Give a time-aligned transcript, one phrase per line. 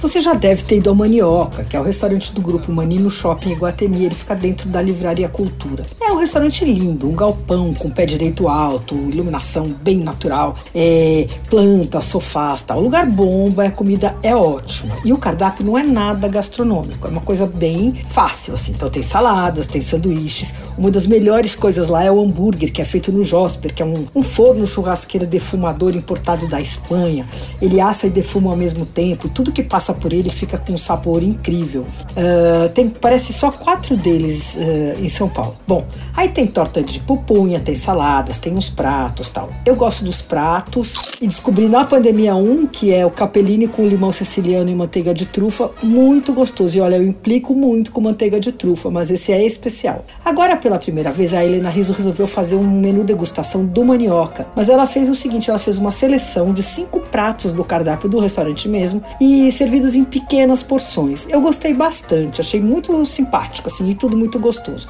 [0.00, 3.10] Você já deve ter ido ao Manioca, que é o restaurante do grupo Mani no
[3.10, 4.04] Shopping Iguatemi.
[4.04, 5.84] Ele fica dentro da Livraria Cultura.
[6.00, 12.04] É um restaurante lindo, um galpão com pé direito alto, iluminação bem natural, é, plantas,
[12.04, 12.78] sofás, tal.
[12.78, 14.94] O lugar bomba, a comida é ótima.
[15.04, 18.70] E o cardápio não é nada gastronômico, é uma coisa bem fácil, assim.
[18.70, 20.54] Então tem saladas, tem sanduíches.
[20.78, 23.84] Uma das melhores coisas lá é o hambúrguer, que é feito no Josper, que é
[23.84, 27.26] um, um forno churrasqueiro defumador importado da Espanha.
[27.60, 29.28] Ele assa e defuma ao mesmo tempo.
[29.28, 31.82] Tudo que passa passa por ele fica com um sabor incrível.
[31.82, 35.56] Uh, tem parece só quatro deles uh, em São Paulo.
[35.66, 39.48] Bom, aí tem torta de pupunha, tem saladas, tem uns pratos tal.
[39.64, 44.12] Eu gosto dos pratos e descobri na pandemia um que é o capellini com limão
[44.12, 46.76] siciliano e manteiga de trufa, muito gostoso.
[46.76, 50.04] E olha, eu implico muito com manteiga de trufa, mas esse é especial.
[50.24, 54.46] Agora, pela primeira vez, a Helena Riso resolveu fazer um menu degustação do manioca.
[54.54, 58.18] Mas ela fez o seguinte: ela fez uma seleção de cinco pratos do cardápio do
[58.18, 61.26] restaurante mesmo e serviu servidos em pequenas porções.
[61.28, 64.88] Eu gostei bastante, achei muito simpático, assim, e tudo muito gostoso.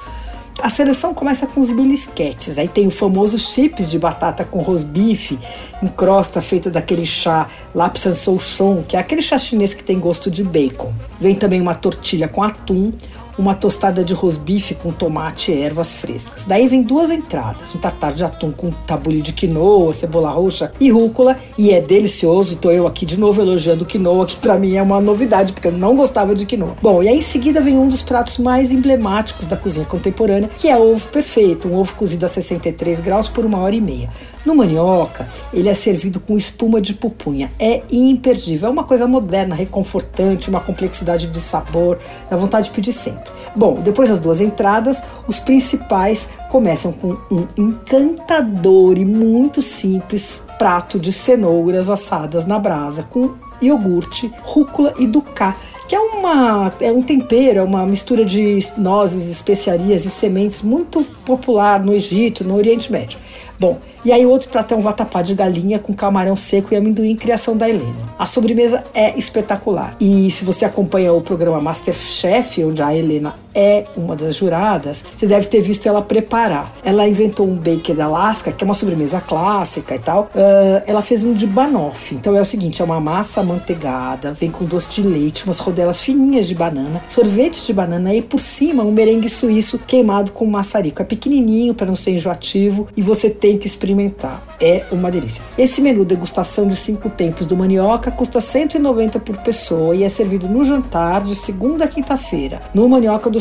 [0.60, 5.38] A seleção começa com os belisquetes, aí tem o famoso chips de batata com rosbife,
[5.80, 10.30] em crosta feita daquele chá lapsan souchon, que é aquele chá chinês que tem gosto
[10.30, 10.92] de bacon.
[11.20, 12.90] Vem também uma tortilha com atum,
[13.38, 16.44] uma tostada de rosbife com tomate e ervas frescas.
[16.44, 20.90] Daí vem duas entradas, um tartar de atum com tabule de quinoa, cebola roxa e
[20.90, 22.56] rúcula, e é delicioso.
[22.56, 25.72] Tô eu aqui de novo elogiando quinoa, que para mim é uma novidade, porque eu
[25.72, 26.76] não gostava de quinoa.
[26.82, 30.68] Bom, e aí em seguida vem um dos pratos mais emblemáticos da cozinha contemporânea, que
[30.68, 34.10] é o ovo perfeito, um ovo cozido a 63 graus por uma hora e meia.
[34.44, 37.52] No manioca, ele é servido com espuma de pupunha.
[37.58, 41.98] É imperdível, é uma coisa moderna, reconfortante, uma complexidade de sabor,
[42.30, 43.27] dá vontade de pedir sempre.
[43.54, 50.98] Bom, depois das duas entradas, os principais começam com um encantador e muito simples prato
[50.98, 55.56] de cenouras assadas na brasa com iogurte, rúcula e ducá,
[55.88, 61.02] que é uma é um tempero, é uma mistura de nozes, especiarias e sementes muito
[61.24, 63.18] popular no Egito, no Oriente Médio.
[63.58, 67.16] Bom, e aí outro prato é um vatapá de galinha com camarão seco e amendoim,
[67.16, 68.14] criação da Helena.
[68.18, 69.96] A sobremesa é espetacular.
[69.98, 75.26] E se você acompanha o programa Masterchef, onde a Helena é uma das juradas, você
[75.26, 76.72] deve ter visto ela preparar.
[76.84, 80.30] Ela inventou um bake da Alaska, que é uma sobremesa clássica e tal.
[80.32, 82.16] Uh, ela fez um de banoffee.
[82.16, 86.00] Então é o seguinte, é uma massa amanteigada, vem com doce de leite, umas rodelas
[86.00, 91.02] fininhas de banana, sorvete de banana e por cima um merengue suíço queimado com maçarico.
[91.02, 94.40] É pequenininho para não ser enjoativo e você tem que experimentar.
[94.60, 95.42] É uma delícia.
[95.56, 100.48] Esse menu degustação de cinco tempos do Manioca custa 190 por pessoa e é servido
[100.48, 103.40] no jantar de segunda a quinta-feira, no Manioca do